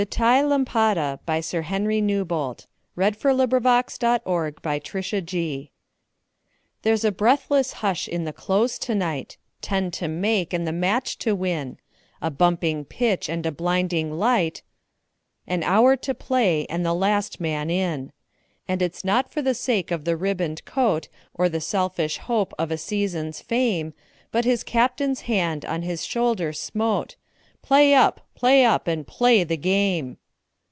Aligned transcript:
Vitaï 0.01 0.41
Lampada 0.43 1.19
There's 6.81 7.05
a 7.05 7.11
breathless 7.11 7.73
hush 7.73 8.07
in 8.07 8.23
the 8.23 8.33
Close 8.33 8.79
to 8.79 8.95
night 8.95 9.37
Ten 9.61 9.91
to 9.91 10.07
make 10.07 10.53
and 10.53 10.65
the 10.67 10.71
match 10.71 11.17
to 11.19 11.35
win 11.35 11.77
A 12.19 12.31
bumping 12.31 12.83
pitch 12.83 13.29
and 13.29 13.45
a 13.45 13.51
blinding 13.51 14.13
light, 14.17 14.63
An 15.45 15.61
hour 15.61 15.95
to 15.95 16.15
play 16.15 16.65
and 16.65 16.83
the 16.83 16.95
last 16.95 17.39
man 17.39 17.69
in. 17.69 18.11
And 18.67 18.81
it's 18.81 19.05
not 19.05 19.31
for 19.31 19.43
the 19.43 19.53
sake 19.53 19.91
of 19.91 20.07
a 20.07 20.15
ribboned 20.17 20.65
coat, 20.65 21.09
Or 21.35 21.47
the 21.47 21.61
selfish 21.61 22.17
hope 22.17 22.55
of 22.57 22.71
a 22.71 22.77
season's 22.79 23.39
fame, 23.39 23.93
But 24.31 24.45
his 24.45 24.63
Captain's 24.63 25.21
hand 25.21 25.63
on 25.63 25.83
his 25.83 26.03
shoulder 26.03 26.53
smote 26.53 27.17
"Play 27.61 27.93
up! 27.93 28.25
play 28.33 28.65
up! 28.65 28.87
and 28.87 29.05
play 29.05 29.43
the 29.43 29.55
game!" 29.55 30.17